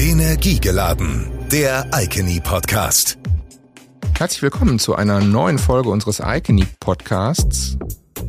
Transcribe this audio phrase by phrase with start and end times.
[0.00, 3.18] Energiegeladen, der Icony Podcast.
[4.16, 7.76] Herzlich willkommen zu einer neuen Folge unseres Icony Podcasts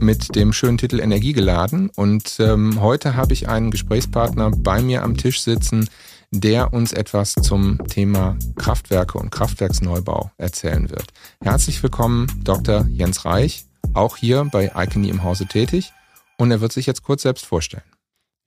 [0.01, 1.89] mit dem schönen Titel Energiegeladen.
[1.95, 5.89] Und ähm, heute habe ich einen Gesprächspartner bei mir am Tisch sitzen,
[6.31, 11.07] der uns etwas zum Thema Kraftwerke und Kraftwerksneubau erzählen wird.
[11.41, 12.85] Herzlich willkommen, Dr.
[12.89, 13.63] Jens Reich,
[13.93, 15.93] auch hier bei Icony im Hause tätig.
[16.37, 17.83] Und er wird sich jetzt kurz selbst vorstellen.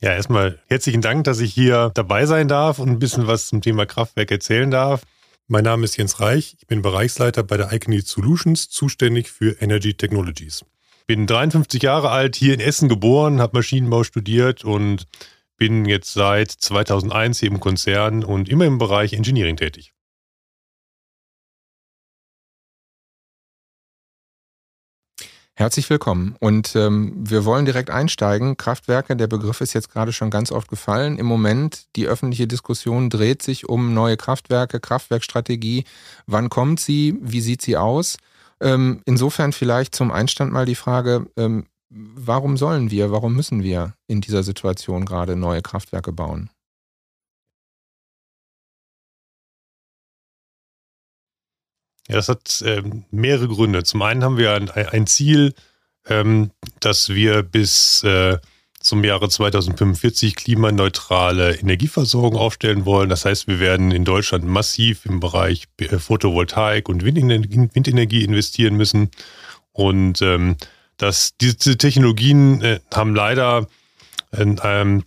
[0.04, 3.62] Ja, erstmal herzlichen Dank, dass ich hier dabei sein darf und ein bisschen was zum
[3.62, 5.04] Thema Kraftwerk erzählen darf.
[5.48, 9.94] Mein Name ist Jens Reich, ich bin Bereichsleiter bei der Icony Solutions, zuständig für Energy
[9.94, 10.62] Technologies.
[11.06, 15.06] Bin 53 Jahre alt, hier in Essen geboren, habe Maschinenbau studiert und
[15.56, 19.94] bin jetzt seit 2001 hier im Konzern und immer im Bereich Engineering tätig.
[25.56, 26.34] Herzlich willkommen.
[26.40, 28.56] Und ähm, wir wollen direkt einsteigen.
[28.56, 31.16] Kraftwerke, der Begriff ist jetzt gerade schon ganz oft gefallen.
[31.16, 35.84] Im Moment, die öffentliche Diskussion dreht sich um neue Kraftwerke, Kraftwerkstrategie.
[36.26, 37.16] Wann kommt sie?
[37.20, 38.16] Wie sieht sie aus?
[38.60, 43.94] Ähm, insofern vielleicht zum Einstand mal die Frage, ähm, warum sollen wir, warum müssen wir
[44.08, 46.50] in dieser Situation gerade neue Kraftwerke bauen?
[52.14, 53.82] Das hat ähm, mehrere Gründe.
[53.82, 55.54] Zum einen haben wir ein, ein Ziel,
[56.08, 58.38] ähm, dass wir bis äh,
[58.80, 63.08] zum Jahre 2045 klimaneutrale Energieversorgung aufstellen wollen.
[63.08, 68.76] Das heißt, wir werden in Deutschland massiv im Bereich äh, Photovoltaik und Windenergie, Windenergie investieren
[68.76, 69.10] müssen.
[69.72, 70.56] Und ähm,
[70.98, 73.66] dass diese Technologien äh, haben leider
[74.32, 75.04] ähm,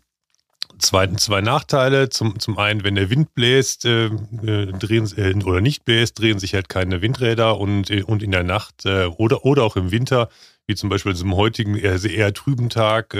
[0.80, 2.10] zwei, zwei Nachteile.
[2.10, 6.40] Zum, zum einen, wenn der Wind bläst, äh, äh, drehen äh, oder nicht bläst, drehen
[6.40, 9.92] sich halt keine Windräder und, äh, und in der Nacht äh, oder, oder auch im
[9.92, 10.30] Winter,
[10.68, 13.12] wie zum Beispiel zum heutigen eher, eher trüben Tag,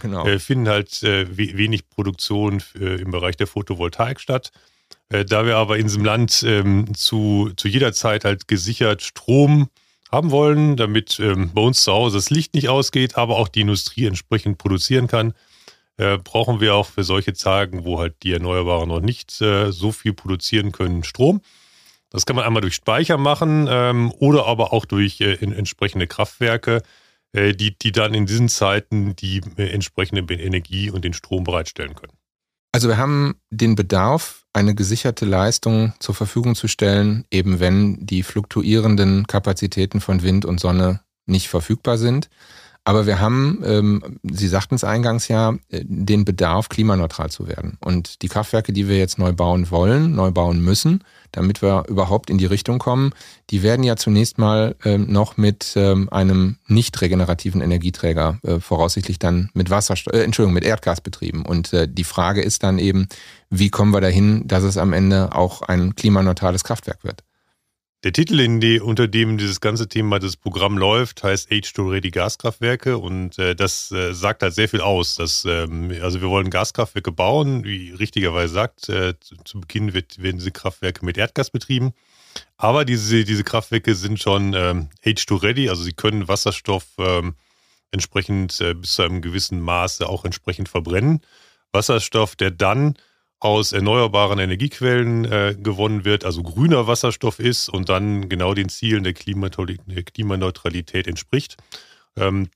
[0.00, 0.26] genau.
[0.26, 4.50] Äh, finden halt wenig Produktion im Bereich der Photovoltaik statt.
[5.10, 9.68] da wir aber in diesem Land ähm, zu, zu jeder Zeit halt gesichert Strom
[10.10, 13.60] haben wollen, damit ähm, bei uns zu Hause das Licht nicht ausgeht, aber auch die
[13.60, 15.34] Industrie entsprechend produzieren kann,
[15.98, 19.92] äh, brauchen wir auch für solche Tagen, wo halt die Erneuerbaren noch nicht äh, so
[19.92, 21.40] viel produzieren können, Strom.
[22.10, 26.06] Das kann man einmal durch Speicher machen ähm, oder aber auch durch äh, in, entsprechende
[26.06, 26.82] Kraftwerke,
[27.32, 31.94] äh, die, die dann in diesen Zeiten die äh, entsprechende Energie und den Strom bereitstellen
[31.94, 32.12] können.
[32.72, 38.22] Also wir haben den Bedarf, eine gesicherte Leistung zur Verfügung zu stellen, eben wenn die
[38.22, 42.28] fluktuierenden Kapazitäten von Wind und Sonne nicht verfügbar sind.
[42.86, 47.78] Aber wir haben, ähm, Sie sagten es eingangs ja, äh, den Bedarf, klimaneutral zu werden.
[47.84, 51.02] Und die Kraftwerke, die wir jetzt neu bauen wollen, neu bauen müssen,
[51.32, 53.10] damit wir überhaupt in die Richtung kommen,
[53.50, 59.18] die werden ja zunächst mal ähm, noch mit ähm, einem nicht regenerativen Energieträger äh, voraussichtlich
[59.18, 61.44] dann mit Wasserstoff, äh, Entschuldigung, mit Erdgas betrieben.
[61.44, 63.08] Und äh, die Frage ist dann eben,
[63.50, 67.24] wie kommen wir dahin, dass es am Ende auch ein klimaneutrales Kraftwerk wird?
[68.06, 73.36] Der Titel, die, unter dem dieses ganze Thema, das Programm läuft, heißt H2-Ready Gaskraftwerke und
[73.36, 75.16] äh, das äh, sagt halt sehr viel aus.
[75.16, 80.22] Dass, ähm, also wir wollen Gaskraftwerke bauen, wie richtigerweise sagt, äh, zu, zu, Beginn wird,
[80.22, 81.94] werden diese Kraftwerke mit Erdgas betrieben.
[82.56, 87.34] Aber diese, diese Kraftwerke sind schon ähm, H2-Ready, also sie können Wasserstoff ähm,
[87.90, 91.22] entsprechend äh, bis zu einem gewissen Maße auch entsprechend verbrennen.
[91.72, 92.94] Wasserstoff, der dann
[93.38, 99.04] aus erneuerbaren Energiequellen äh, gewonnen wird, also grüner Wasserstoff ist und dann genau den Zielen
[99.04, 101.56] der, Klimaneutralität entspricht.
[102.16, 102.48] Ähm,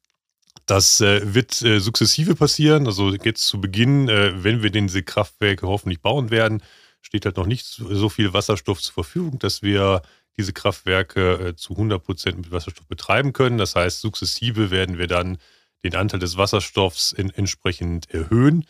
[0.67, 2.87] das äh, wird äh, sukzessive passieren.
[2.87, 6.63] Also jetzt zu Beginn, äh, wenn wir diese Kraftwerke hoffentlich bauen werden,
[7.03, 10.03] steht halt noch nicht so viel Wasserstoff zur Verfügung, dass wir
[10.37, 13.59] diese Kraftwerke äh, zu 100 Prozent mit Wasserstoff betreiben können.
[13.59, 15.39] Das heißt, sukzessive werden wir dann
[15.85, 18.65] den Anteil des Wasserstoffs in, entsprechend erhöhen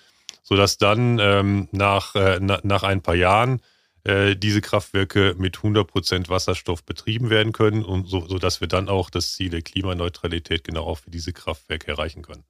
[0.51, 3.63] sodass dann ähm, nach, äh, na, nach ein paar Jahren
[4.03, 9.11] äh, diese Kraftwerke mit 100% Wasserstoff betrieben werden können und so, sodass wir dann auch
[9.11, 12.43] das Ziel der Klimaneutralität genau auch für diese Kraftwerke erreichen können.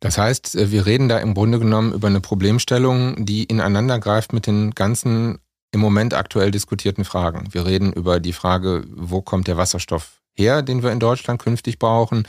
[0.00, 4.32] Das heißt, äh, wir reden da im Grunde genommen über eine Problemstellung, die ineinander greift
[4.32, 5.38] mit den ganzen
[5.70, 7.52] im Moment aktuell diskutierten Fragen.
[7.52, 11.78] Wir reden über die Frage, wo kommt der Wasserstoff her, den wir in Deutschland künftig
[11.78, 12.26] brauchen?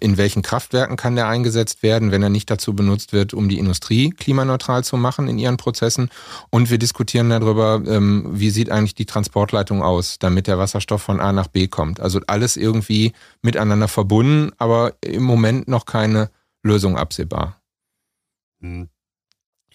[0.00, 3.58] In welchen Kraftwerken kann der eingesetzt werden, wenn er nicht dazu benutzt wird, um die
[3.58, 6.10] Industrie klimaneutral zu machen in ihren Prozessen?
[6.50, 11.20] Und wir diskutieren darüber, ähm, wie sieht eigentlich die Transportleitung aus, damit der Wasserstoff von
[11.20, 12.00] A nach B kommt.
[12.00, 13.12] Also alles irgendwie
[13.42, 16.30] miteinander verbunden, aber im Moment noch keine
[16.62, 17.60] Lösung absehbar.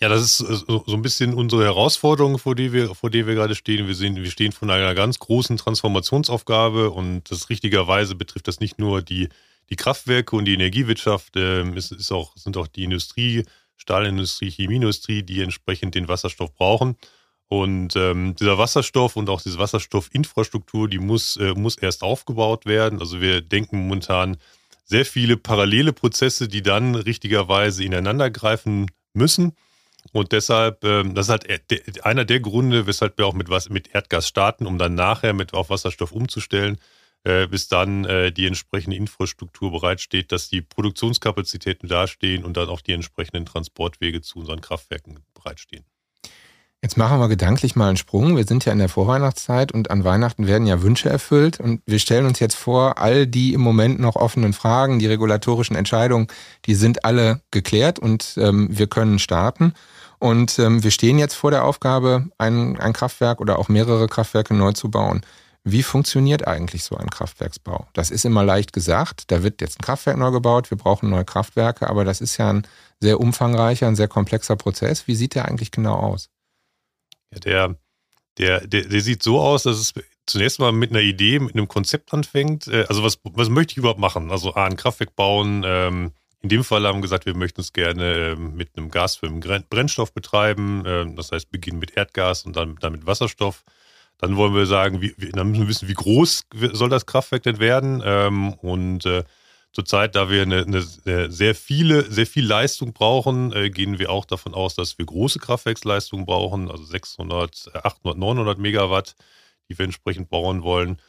[0.01, 3.55] Ja, das ist so, ein bisschen unsere Herausforderung, vor der wir, vor der wir gerade
[3.55, 3.87] stehen.
[3.87, 8.77] Wir, sehen, wir stehen vor einer ganz großen Transformationsaufgabe und das richtigerweise betrifft das nicht
[8.77, 9.29] nur die,
[9.69, 13.45] die Kraftwerke und die Energiewirtschaft, ähm, es ist auch, sind auch die Industrie,
[13.77, 16.97] Stahlindustrie, Chemieindustrie, die entsprechend den Wasserstoff brauchen.
[17.47, 22.99] Und ähm, dieser Wasserstoff und auch diese Wasserstoffinfrastruktur, die muss, äh, muss erst aufgebaut werden.
[22.99, 24.37] Also wir denken momentan
[24.83, 29.55] sehr viele parallele Prozesse, die dann richtigerweise ineinander greifen müssen.
[30.11, 33.93] Und deshalb, ähm, das ist halt einer der Gründe, weshalb wir auch mit, was, mit
[33.93, 36.77] Erdgas starten, um dann nachher mit auf Wasserstoff umzustellen,
[37.23, 42.81] äh, bis dann äh, die entsprechende Infrastruktur bereitsteht, dass die Produktionskapazitäten dastehen und dann auch
[42.81, 45.85] die entsprechenden Transportwege zu unseren Kraftwerken bereitstehen.
[46.85, 48.37] Jetzt machen wir gedanklich mal einen Sprung.
[48.37, 51.59] Wir sind ja in der Vorweihnachtszeit und an Weihnachten werden ja Wünsche erfüllt.
[51.59, 55.75] Und wir stellen uns jetzt vor, all die im Moment noch offenen Fragen, die regulatorischen
[55.75, 56.27] Entscheidungen,
[56.67, 59.73] die sind alle geklärt und ähm, wir können starten.
[60.19, 64.53] Und ähm, wir stehen jetzt vor der Aufgabe, ein, ein Kraftwerk oder auch mehrere Kraftwerke
[64.53, 65.25] neu zu bauen.
[65.63, 67.87] Wie funktioniert eigentlich so ein Kraftwerksbau?
[67.93, 69.31] Das ist immer leicht gesagt.
[69.31, 72.51] Da wird jetzt ein Kraftwerk neu gebaut, wir brauchen neue Kraftwerke, aber das ist ja
[72.51, 72.67] ein
[72.99, 75.07] sehr umfangreicher, ein sehr komplexer Prozess.
[75.07, 76.29] Wie sieht der eigentlich genau aus?
[77.43, 77.75] Der,
[78.37, 79.93] der, der, der sieht so aus, dass es
[80.25, 82.67] zunächst mal mit einer Idee, mit einem Konzept anfängt.
[82.67, 84.31] Äh, also was, was möchte ich überhaupt machen?
[84.31, 85.63] Also A, ein Kraftwerk bauen.
[85.65, 86.11] Ähm,
[86.41, 90.13] in dem Fall haben wir gesagt, wir möchten es gerne ähm, mit einem gasförmigen Brennstoff
[90.13, 90.83] betreiben.
[90.85, 93.63] Ähm, das heißt, beginnen mit Erdgas und dann, dann mit Wasserstoff.
[94.17, 97.59] Dann wollen wir sagen, wie, dann müssen wir wissen, wie groß soll das Kraftwerk denn
[97.59, 98.01] werden?
[98.61, 99.25] und äh,
[99.75, 104.23] Zurzeit, da wir eine, eine, sehr viele, sehr viel Leistung brauchen, äh, gehen wir auch
[104.23, 109.15] davon aus, dass wir große Kraftwerksleistungen brauchen, also 600, 800, 900 Megawatt,
[109.67, 111.01] die wir entsprechend bauen wollen.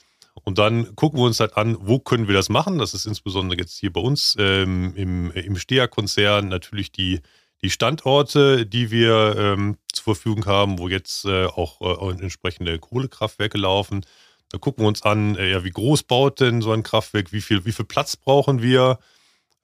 [0.43, 2.79] Und dann gucken wir uns halt an, wo können wir das machen.
[2.79, 7.21] Das ist insbesondere jetzt hier bei uns ähm, im, im STEA-Konzern natürlich die,
[7.63, 13.59] die Standorte, die wir ähm, zur Verfügung haben, wo jetzt äh, auch äh, entsprechende Kohlekraftwerke
[13.59, 14.05] laufen.
[14.50, 17.40] Da gucken wir uns an, äh, ja, wie groß baut denn so ein Kraftwerk, wie
[17.40, 18.98] viel, wie viel Platz brauchen wir,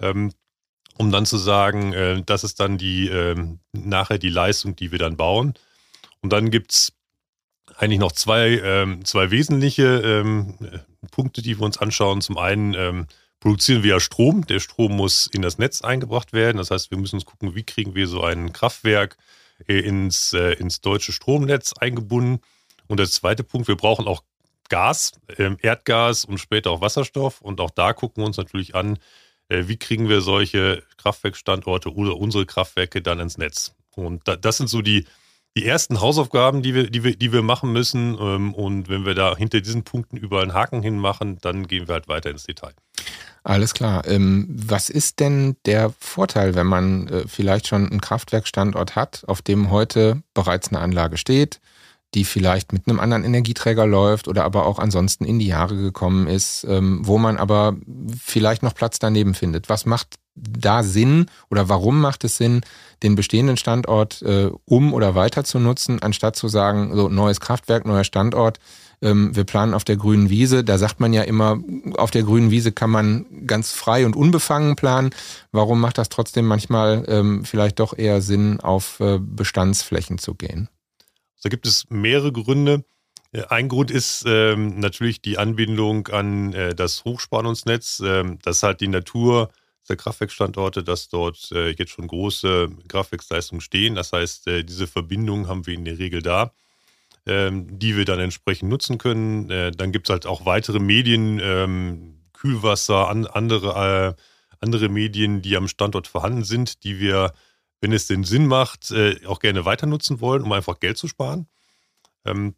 [0.01, 0.33] ähm,
[0.99, 4.99] um dann zu sagen, äh, das ist dann die ähm, nachher die Leistung, die wir
[4.99, 5.55] dann bauen.
[6.21, 6.93] Und dann gibt es
[7.77, 10.59] eigentlich noch zwei, ähm, zwei wesentliche ähm,
[11.11, 12.21] Punkte, die wir uns anschauen.
[12.21, 13.07] Zum einen ähm,
[13.41, 14.47] produzieren wir ja Strom.
[14.47, 16.59] Der Strom muss in das Netz eingebracht werden.
[16.59, 19.17] Das heißt, wir müssen uns gucken, wie kriegen wir so ein Kraftwerk
[19.67, 22.41] äh, ins, äh, ins deutsche Stromnetz eingebunden.
[22.89, 24.23] Und der zweite Punkt, wir brauchen auch
[24.69, 27.41] Gas, ähm, Erdgas und später auch Wasserstoff.
[27.41, 28.99] Und auch da gucken wir uns natürlich an,
[29.49, 33.75] äh, wie kriegen wir solche Kraftwerkstandorte oder unsere Kraftwerke dann ins Netz.
[33.95, 35.05] Und das sind so die,
[35.57, 38.17] die ersten Hausaufgaben, die wir, die wir, die wir machen müssen.
[38.19, 41.95] Ähm, und wenn wir da hinter diesen Punkten überall einen Haken hinmachen, dann gehen wir
[41.95, 42.73] halt weiter ins Detail.
[43.45, 44.07] Alles klar.
[44.07, 49.43] Ähm, was ist denn der Vorteil, wenn man äh, vielleicht schon einen Kraftwerkstandort hat, auf
[49.43, 51.61] dem heute bereits eine Anlage steht?
[52.15, 56.27] Die vielleicht mit einem anderen Energieträger läuft oder aber auch ansonsten in die Jahre gekommen
[56.27, 57.77] ist, ähm, wo man aber
[58.23, 59.69] vielleicht noch Platz daneben findet.
[59.69, 62.63] Was macht da Sinn oder warum macht es Sinn,
[63.03, 67.87] den bestehenden Standort äh, um oder weiter zu nutzen, anstatt zu sagen, so neues Kraftwerk,
[67.87, 68.59] neuer Standort,
[69.03, 70.65] ähm, wir planen auf der grünen Wiese.
[70.65, 71.59] Da sagt man ja immer,
[71.97, 75.11] auf der grünen Wiese kann man ganz frei und unbefangen planen.
[75.51, 80.69] Warum macht das trotzdem manchmal ähm, vielleicht doch eher Sinn, auf äh, Bestandsflächen zu gehen?
[81.43, 82.85] Da gibt es mehrere Gründe.
[83.33, 88.03] Äh, ein Grund ist ähm, natürlich die Anbindung an äh, das Hochspannungsnetz.
[88.05, 89.51] Ähm, das ist halt die Natur
[89.89, 93.95] der Kraftwerkstandorte, dass dort äh, jetzt schon große Kraftwerksleistungen stehen.
[93.95, 96.53] Das heißt, äh, diese Verbindung haben wir in der Regel da,
[97.27, 99.51] ähm, die wir dann entsprechend nutzen können.
[99.51, 104.23] Äh, dann gibt es halt auch weitere Medien, ähm, Kühlwasser, an, andere, äh,
[104.61, 107.33] andere Medien, die am Standort vorhanden sind, die wir
[107.83, 111.09] wenn es den Sinn macht, äh, auch gerne weiter nutzen wollen, um einfach Geld zu
[111.09, 111.49] sparen.
[112.25, 112.55] Ähm,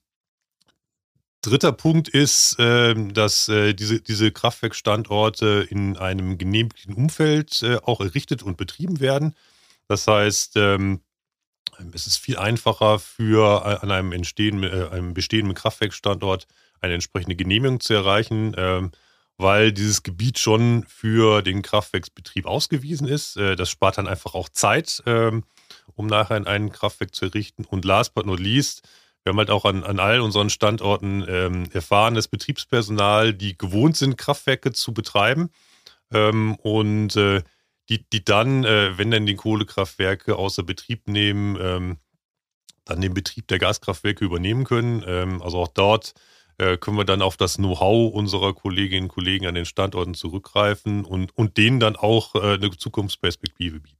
[1.41, 8.01] dritter Punkt ist, äh, dass äh, diese, diese Kraftwerkstandorte in einem genehmigten Umfeld äh, auch
[8.01, 9.35] errichtet und betrieben werden.
[9.89, 11.01] Das heißt, ähm,
[11.93, 16.47] es ist viel einfacher für äh, an einem, äh, einem bestehenden Kraftwerkstandort
[16.83, 18.55] eine entsprechende Genehmigung zu erreichen.
[18.59, 18.93] Ähm,
[19.37, 23.37] weil dieses Gebiet schon für den Kraftwerksbetrieb ausgewiesen ist.
[23.37, 25.45] Äh, das spart dann einfach auch Zeit, ähm,
[25.95, 27.65] um nachher ein Kraftwerk zu errichten.
[27.65, 28.89] Und last but not least,
[29.23, 34.17] wir haben halt auch an, an all unseren Standorten ähm, erfahrenes Betriebspersonal, die gewohnt sind,
[34.17, 35.51] Kraftwerke zu betreiben.
[36.13, 37.43] Ähm, und äh,
[37.89, 41.99] die, die dann, äh, wenn dann die Kohlekraftwerke außer Betrieb nehmen,
[42.87, 45.03] dann den Betrieb der Gaskraftwerke übernehmen können.
[45.41, 46.13] also auch dort
[46.59, 51.37] können wir dann auf das Know-how unserer Kolleginnen und Kollegen an den Standorten zurückgreifen und,
[51.37, 53.99] und denen dann auch äh, eine Zukunftsperspektive bieten.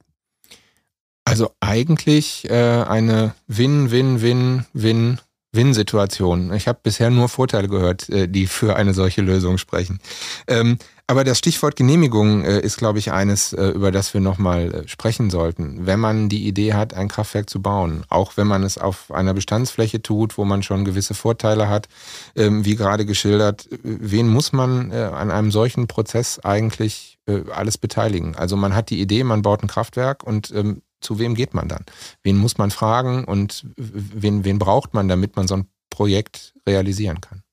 [1.25, 5.19] Also eigentlich äh, eine Win-Win-Win-Win
[5.55, 6.53] Win-Situation.
[6.53, 9.99] Ich habe bisher nur Vorteile gehört, äh, die für eine solche Lösung sprechen.
[10.47, 14.83] Ähm, aber das Stichwort Genehmigung äh, ist, glaube ich, eines, äh, über das wir nochmal
[14.87, 15.85] sprechen sollten.
[15.85, 19.33] Wenn man die Idee hat, ein Kraftwerk zu bauen, auch wenn man es auf einer
[19.33, 21.87] Bestandsfläche tut, wo man schon gewisse Vorteile hat,
[22.35, 27.17] ähm, wie gerade geschildert, wen muss man an einem solchen Prozess eigentlich
[27.51, 28.35] alles beteiligen?
[28.35, 31.67] Also man hat die Idee, man baut ein Kraftwerk und ähm, zu wem geht man
[31.67, 31.85] dann?
[32.23, 37.21] Wen muss man fragen und wen, wen braucht man, damit man so ein Projekt realisieren
[37.21, 37.43] kann?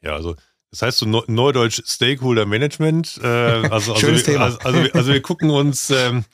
[0.00, 0.36] Ja, also
[0.74, 3.20] das heißt so Neudeutsch Stakeholder Management.
[3.22, 4.44] Äh, also, also, Schönes wir, Thema.
[4.46, 6.24] Also, also, also, wir gucken uns, ähm,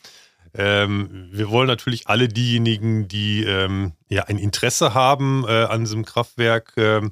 [0.54, 6.06] ähm, wir wollen natürlich alle diejenigen, die ähm, ja ein Interesse haben äh, an diesem
[6.06, 7.02] Kraftwerk, äh,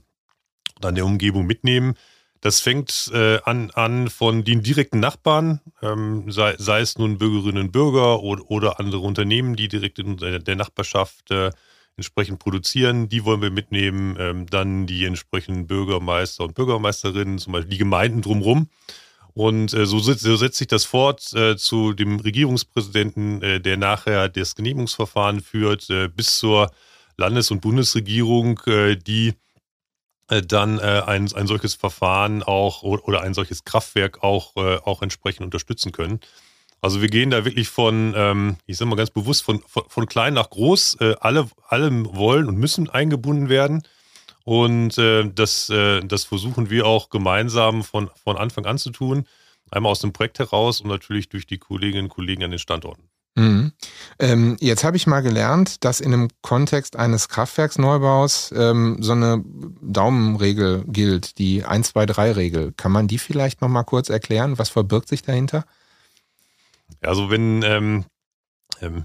[0.81, 1.95] an der Umgebung mitnehmen.
[2.41, 7.65] Das fängt äh, an, an von den direkten Nachbarn, ähm, sei, sei, es nun Bürgerinnen
[7.65, 11.51] und Bürger oder, oder, andere Unternehmen, die direkt in der Nachbarschaft äh,
[11.97, 13.09] entsprechend produzieren.
[13.09, 14.17] Die wollen wir mitnehmen.
[14.19, 18.69] Ähm, dann die entsprechenden Bürgermeister und Bürgermeisterinnen, zum Beispiel die Gemeinden drumherum.
[19.35, 24.29] Und äh, so, so, setzt sich das fort äh, zu dem Regierungspräsidenten, äh, der nachher
[24.29, 26.71] das Genehmigungsverfahren führt, äh, bis zur
[27.17, 29.35] Landes- und Bundesregierung, äh, die
[30.29, 35.45] dann äh, ein, ein solches Verfahren auch oder ein solches Kraftwerk auch, äh, auch entsprechend
[35.45, 36.21] unterstützen können.
[36.81, 40.07] Also wir gehen da wirklich von, ähm, ich sage mal ganz bewusst, von, von, von
[40.07, 40.99] klein nach groß.
[41.01, 43.83] Äh, alle, alle wollen und müssen eingebunden werden.
[44.45, 49.27] Und äh, das, äh, das versuchen wir auch gemeinsam von, von Anfang an zu tun.
[49.71, 53.11] Einmal aus dem Projekt heraus und natürlich durch die Kolleginnen und Kollegen an den Standorten.
[53.39, 53.73] Mhm.
[54.19, 59.45] Ähm, jetzt habe ich mal gelernt, dass in einem Kontext eines Kraftwerksneubaus ähm, so eine
[59.81, 62.73] Daumenregel gilt, die 1-2-3-Regel.
[62.73, 64.59] Kann man die vielleicht noch mal kurz erklären?
[64.59, 65.65] Was verbirgt sich dahinter?
[67.01, 68.07] Also wenn ähm,
[68.81, 69.05] ähm,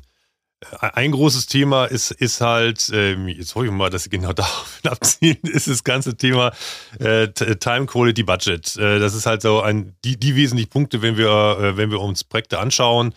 [0.80, 4.80] ein großes Thema ist, ist halt, ähm, jetzt hoffe ich mal, dass Sie genau darauf
[4.84, 6.54] abziehen, ist das ganze Thema
[6.98, 8.78] äh, Time Quality Budget.
[8.78, 12.00] Äh, das ist halt so ein, die, die wesentlichen Punkte, wenn wir, äh, wenn wir
[12.00, 13.14] uns Projekte anschauen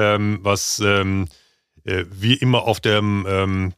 [0.00, 1.28] ähm, was ähm,
[1.84, 3.74] äh, wir immer auf dem ähm,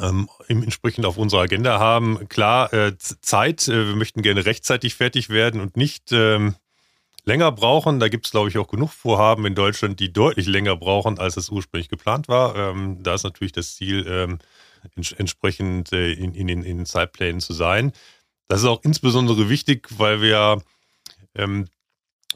[0.00, 2.28] ähm, entsprechend auf unserer Agenda haben.
[2.28, 6.54] Klar, äh, Zeit, äh, wir möchten gerne rechtzeitig fertig werden und nicht ähm,
[7.24, 7.98] länger brauchen.
[8.00, 11.36] Da gibt es, glaube ich, auch genug Vorhaben in Deutschland, die deutlich länger brauchen, als
[11.36, 12.56] es ursprünglich geplant war.
[12.56, 14.38] Ähm, da ist natürlich das Ziel, ähm,
[14.94, 17.92] ents entsprechend äh, in, in, in, den Zeitplänen zu sein.
[18.48, 20.62] Das ist auch insbesondere wichtig, weil wir
[21.34, 21.66] ähm,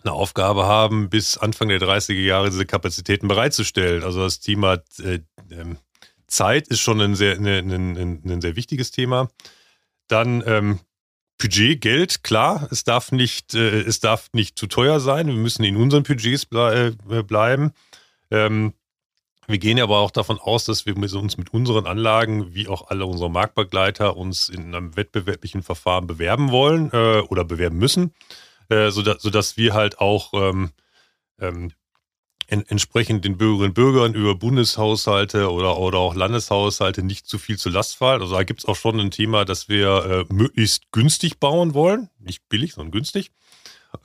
[0.04, 4.02] eine Aufgabe haben, bis Anfang der 30er Jahre diese Kapazitäten bereitzustellen.
[4.02, 5.76] Also das Thema äh, ähm,
[6.26, 9.28] Zeit ist schon ein sehr, eine, ein, ein sehr wichtiges Thema.
[10.09, 10.80] Dann ähm,
[11.38, 15.26] Budget, Geld, klar, es darf nicht, äh, es darf nicht zu teuer sein.
[15.26, 17.73] Wir müssen in unseren Budgets ble äh, bleiben.
[18.30, 18.75] Ähm,
[19.47, 23.04] wir gehen aber auch davon aus, dass wir uns mit unseren Anlagen, wie auch alle
[23.07, 28.14] unsere Marktbegleiter, uns in einem wettbewerblichen Verfahren bewerben wollen äh, oder bewerben müssen
[28.70, 30.70] äh, sodass, sodass wir halt auch ähm,
[31.40, 31.72] ähm,
[32.50, 37.58] en entsprechend den Bürgerinnen und Bürgern über Bundeshaushalte oder, oder auch Landeshaushalte nicht zu viel
[37.58, 38.22] zur Last fallen.
[38.22, 42.10] Also da gibt es auch schon ein Thema, dass wir äh, möglichst günstig bauen wollen.
[42.18, 43.30] Nicht billig, sondern günstig.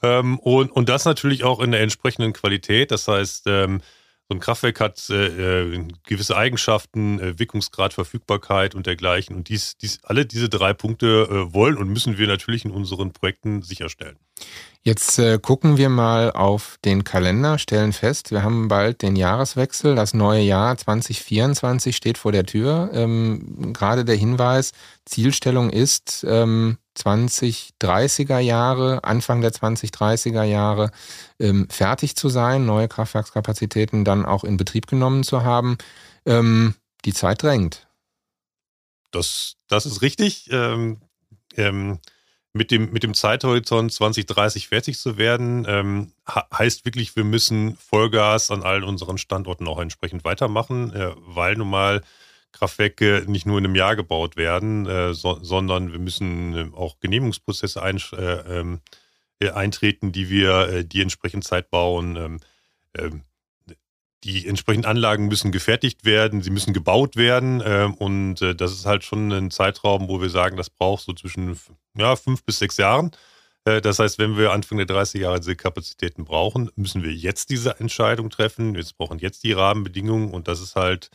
[0.03, 2.91] Ähm, und, und das natürlich auch in der entsprechenden Qualität.
[2.91, 3.81] Das heißt, ähm,
[4.27, 9.36] so ein Kraftwerk hat äh, äh, gewisse Eigenschaften, äh, Wirkungsgrad, Verfügbarkeit und dergleichen.
[9.36, 13.12] Und dies, dies, alle diese drei Punkte äh, wollen und müssen wir natürlich in unseren
[13.12, 14.17] Projekten sicherstellen.
[14.88, 19.96] Jetzt äh, gucken wir mal auf den Kalender, stellen fest, wir haben bald den Jahreswechsel.
[19.96, 22.92] Das neue Jahr 2024 steht vor der Tür.
[22.94, 24.74] Ähm, gerade der Hinweis,
[25.06, 30.92] Zielstellung ist, ähm, 2030er Jahre, Anfang der 2030er Jahre
[31.39, 35.80] ähm, fertig zu sein, neue Kraftwerkskapazitäten dann auch in Betrieb genommen zu haben.
[36.27, 36.75] Ähm,
[37.06, 37.88] die Zeit drängt.
[39.10, 40.48] Das, das ist richtig.
[40.51, 41.01] Ähm,
[41.56, 42.00] ähm,
[42.55, 48.50] mit, dem, mit dem Zeithorizont 2030 fertig zu werden, ähm, heißt wirklich, wir müssen Vollgas
[48.50, 52.01] an allen unseren Standorten auch entsprechend weitermachen, äh, weil nun mal
[52.53, 57.01] Kraftwerke nicht nur in einem Jahr gebaut werden, äh, so, sondern wir müssen äh, auch
[57.01, 58.79] Genehmigungsprozesse ein, äh, ähm,
[59.39, 62.39] äh, eintreten, die wir äh, die entsprechend Zeit bauen.
[64.25, 68.86] Die entsprechenden Anlagen müssen gefertigt werden, sie müssen gebaut werden ähm, und äh, das ist
[68.86, 71.58] halt schon ein Zeitraum, wo wir sagen, das braucht so zwischen
[71.98, 73.12] ja, fünf bis sechs Jahren.
[73.63, 77.79] Das heißt, wenn wir Anfang der 30 Jahre diese Kapazitäten brauchen, müssen wir jetzt diese
[77.79, 78.75] Entscheidung treffen.
[78.75, 81.10] Wir brauchen jetzt die Rahmenbedingungen und das ist halt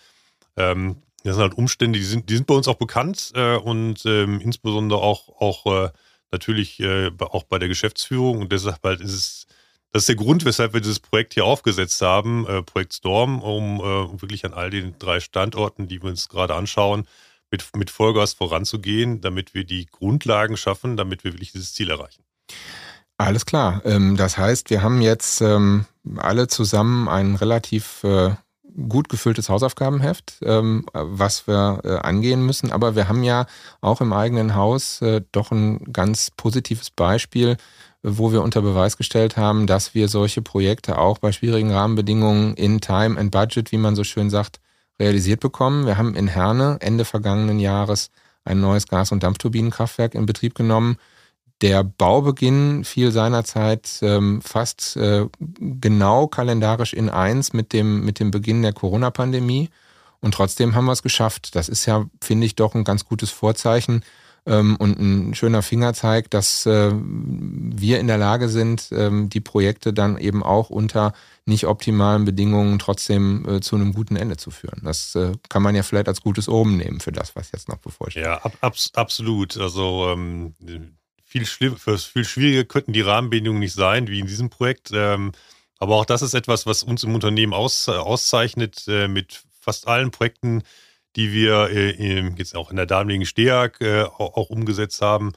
[0.56, 4.04] ähm, das sind halt Umstände, die sind, die sind bei uns auch bekannt äh, und
[4.06, 5.90] ähm, insbesondere auch, auch äh,
[6.32, 8.40] natürlich äh, auch bei der Geschäftsführung.
[8.40, 9.46] Und deshalb halt ist es,
[9.92, 13.80] das ist der Grund, weshalb wir dieses Projekt hier aufgesetzt haben, äh, Projekt Storm, um
[13.80, 17.06] äh, wirklich an all den drei Standorten, die wir uns gerade anschauen,
[17.50, 22.22] mit, mit Vollgas voranzugehen, damit wir die Grundlagen schaffen, damit wir wirklich dieses Ziel erreichen.
[23.18, 23.82] Alles klar.
[23.84, 28.30] Ähm, das heißt, wir haben jetzt ähm, alle zusammen ein relativ äh,
[28.88, 32.72] gut gefülltes Hausaufgabenheft, ähm, was wir äh, angehen müssen.
[32.72, 33.46] Aber wir haben ja
[33.80, 37.56] auch im eigenen Haus äh, doch ein ganz positives Beispiel,
[38.02, 42.80] wo wir unter Beweis gestellt haben, dass wir solche Projekte auch bei schwierigen Rahmenbedingungen in
[42.80, 44.60] Time and Budget, wie man so schön sagt,
[44.98, 45.86] realisiert bekommen.
[45.86, 48.10] Wir haben in Herne Ende vergangenen Jahres
[48.44, 50.96] ein neues Gas- und Dampfturbinenkraftwerk in Betrieb genommen.
[51.60, 58.30] Der Baubeginn fiel seinerzeit ähm, fast äh, genau kalendarisch in eins mit dem, mit dem
[58.30, 59.68] Beginn der Corona-Pandemie.
[60.20, 61.54] Und trotzdem haben wir es geschafft.
[61.54, 64.02] Das ist ja, finde ich, doch ein ganz gutes Vorzeichen
[64.46, 69.92] ähm, und ein schöner Fingerzeig, dass äh, wir in der Lage sind, ähm, die Projekte
[69.92, 71.12] dann eben auch unter
[71.44, 74.80] nicht optimalen Bedingungen trotzdem äh, zu einem guten Ende zu führen.
[74.84, 77.78] Das äh, kann man ja vielleicht als gutes Oben nehmen für das, was jetzt noch
[77.78, 78.24] bevorsteht.
[78.24, 79.56] Ja, ab, ab, absolut.
[79.58, 80.54] Also ähm,
[81.24, 84.90] viel, viel schwieriger könnten die Rahmenbedingungen nicht sein, wie in diesem Projekt.
[84.92, 85.32] Ähm,
[85.78, 90.10] aber auch das ist etwas, was uns im Unternehmen aus, auszeichnet, äh, mit fast allen
[90.10, 90.62] Projekten,
[91.16, 95.32] die wir äh, jetzt auch in der damaligen STEAG äh, auch, umgesetzt haben,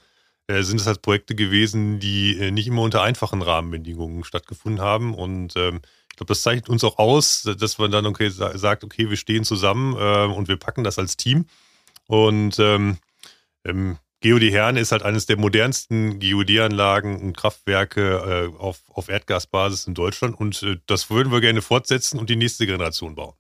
[0.48, 5.14] äh, sind es halt Projekte gewesen, die äh, nicht immer unter einfachen Rahmenbedingungen stattgefunden haben.
[5.14, 9.10] Und ähm, ich glaube, das zeichnet uns auch aus, dass man dann okay sagt, okay,
[9.10, 11.46] wir stehen zusammen äh, und wir packen das als Team.
[12.08, 12.98] Und ähm,
[13.66, 19.86] ähm, GOD Herne ist halt eines der modernsten GOD-Anlagen und Kraftwerke äh, auf, auf Erdgasbasis
[19.88, 23.34] in Deutschland und äh, das würden wir gerne fortsetzen und die nächste Generation bauen.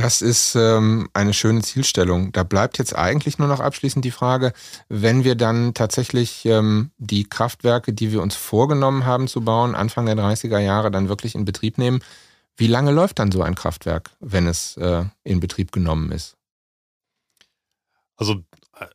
[0.00, 2.30] Das ist ähm, eine schöne Zielstellung.
[2.30, 4.52] Da bleibt jetzt eigentlich nur noch abschließend die Frage,
[4.88, 10.06] wenn wir dann tatsächlich ähm, die Kraftwerke, die wir uns vorgenommen haben zu bauen, Anfang
[10.06, 11.98] der 30er Jahre dann wirklich in Betrieb nehmen,
[12.56, 16.36] wie lange läuft dann so ein Kraftwerk, wenn es äh, in Betrieb genommen ist?
[18.16, 18.44] Also
[18.78, 18.86] äh,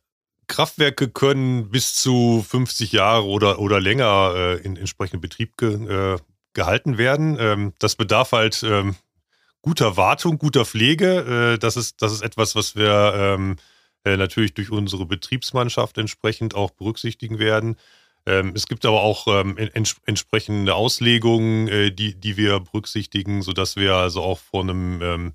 [0.46, 6.18] Kraftwerke können bis zu 50 Jahre oder, oder länger äh, in entsprechendem Betrieb ge, äh,
[6.54, 7.36] gehalten werden.
[7.38, 8.96] Ähm, das bedarf halt ähm,
[9.64, 11.54] guter Wartung, guter Pflege.
[11.54, 13.56] Äh, das, ist, das ist etwas, was wir ähm,
[14.04, 17.76] äh, natürlich durch unsere Betriebsmannschaft entsprechend auch berücksichtigen werden.
[18.26, 23.76] Ähm, es gibt aber auch ähm, ents entsprechende Auslegungen, äh, die, die wir berücksichtigen, sodass
[23.76, 25.32] wir also auch von einem ähm,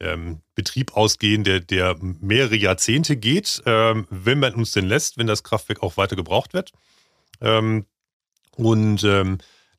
[0.00, 5.26] ähm, Betrieb ausgehen, der, der mehrere Jahrzehnte geht, ähm, wenn man uns denn lässt, wenn
[5.26, 6.72] das Kraftwerk auch weiter gebraucht wird.
[8.56, 9.04] Und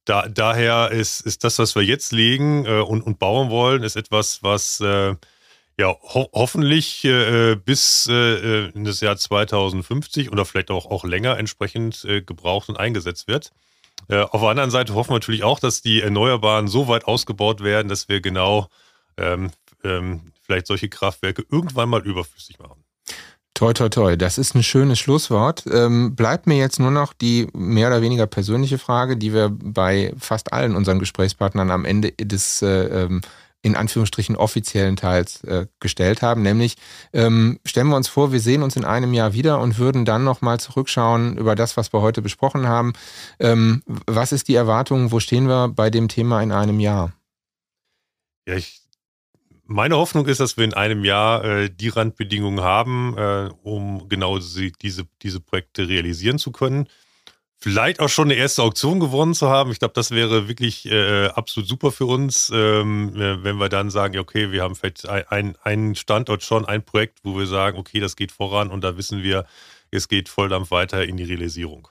[0.09, 3.95] da, daher ist, ist das, was wir jetzt legen äh, und, und bauen wollen, ist
[3.95, 5.15] etwas, was äh,
[5.77, 11.37] ja ho hoffentlich äh, bis äh, in das Jahr 2050 oder vielleicht auch, auch länger
[11.37, 13.51] entsprechend äh, gebraucht und eingesetzt wird.
[14.07, 17.61] Äh, auf der anderen Seite hoffen wir natürlich auch, dass die Erneuerbaren so weit ausgebaut
[17.61, 18.67] werden, dass wir genau
[19.17, 19.51] ähm,
[19.83, 22.83] ähm, vielleicht solche Kraftwerke irgendwann mal überflüssig machen.
[23.59, 24.15] Toi, toi, toi.
[24.15, 25.65] Das ist ein schönes Schlusswort.
[25.69, 30.13] Ähm, bleibt mir jetzt nur noch die mehr oder weniger persönliche Frage, die wir bei
[30.17, 33.19] fast allen unseren Gesprächspartnern am Ende des äh, ähm,
[33.61, 36.77] in Anführungsstrichen offiziellen Teils äh, gestellt haben, nämlich
[37.11, 40.23] ähm, stellen wir uns vor, wir sehen uns in einem Jahr wieder und würden dann
[40.23, 42.93] nochmal zurückschauen über das, was wir heute besprochen haben.
[43.41, 45.11] Ähm, was ist die Erwartung?
[45.11, 47.11] Wo stehen wir bei dem Thema in einem Jahr?
[48.47, 48.79] Ja, ich
[49.69, 54.37] meine Hoffnung ist, dass wir in einem Jahr äh, die Randbedingungen haben, äh, um genau
[54.39, 56.87] diese, diese, diese Projekte realisieren zu können.
[57.61, 59.71] Vielleicht auch schon eine erste Auktion gewonnen zu haben.
[59.71, 63.91] Ich glaube, das wäre wirklich äh, absolut super für uns, ähm, äh, wenn wir dann
[63.91, 67.99] sagen, okay, wir haben vielleicht einen ein Standort schon, ein Projekt, wo wir sagen, okay,
[67.99, 69.45] das geht voran und da wissen wir,
[69.91, 71.89] es geht Volldampf weiter in die Realisierung.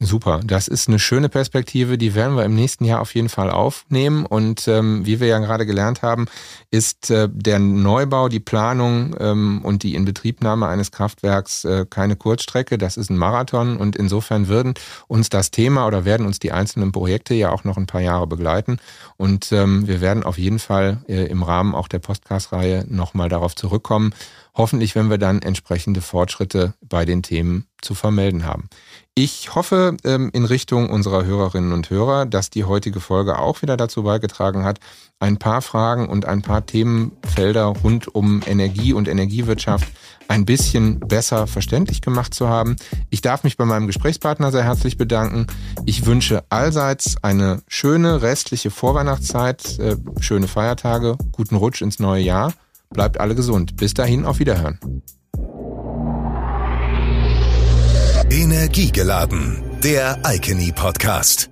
[0.00, 3.50] Super, das ist eine schöne Perspektive, die werden wir im nächsten Jahr auf jeden Fall
[3.50, 4.26] aufnehmen.
[4.26, 6.26] Und ähm, wie wir ja gerade gelernt haben,
[6.70, 12.78] ist äh, der Neubau, die Planung ähm, und die Inbetriebnahme eines Kraftwerks äh, keine Kurzstrecke,
[12.78, 13.76] das ist ein Marathon.
[13.76, 14.74] Und insofern würden
[15.08, 18.28] uns das Thema oder werden uns die einzelnen Projekte ja auch noch ein paar Jahre
[18.28, 18.78] begleiten.
[19.16, 23.56] Und ähm, wir werden auf jeden Fall äh, im Rahmen auch der Podcast-Reihe nochmal darauf
[23.56, 24.14] zurückkommen.
[24.58, 28.68] Hoffentlich, wenn wir dann entsprechende Fortschritte bei den Themen zu vermelden haben.
[29.14, 33.76] Ich hoffe ähm, in Richtung unserer Hörerinnen und Hörer, dass die heutige Folge auch wieder
[33.76, 34.80] dazu beigetragen hat,
[35.20, 39.86] ein paar Fragen und ein paar Themenfelder rund um Energie und Energiewirtschaft
[40.26, 42.74] ein bisschen besser verständlich gemacht zu haben.
[43.10, 45.46] Ich darf mich bei meinem Gesprächspartner sehr herzlich bedanken.
[45.86, 52.52] Ich wünsche allseits eine schöne restliche Vorweihnachtszeit, äh, schöne Feiertage, guten Rutsch ins neue Jahr.
[52.90, 53.76] Bleibt alle gesund.
[53.76, 54.78] Bis dahin auf Wiederhören.
[58.30, 61.50] Energiegeladen, der Icony Podcast.